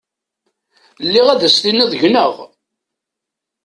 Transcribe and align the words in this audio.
Lliɣ 1.05 1.27
ad 1.29 1.41
s-tiniḍ 1.53 1.91
gneɣ. 2.01 2.33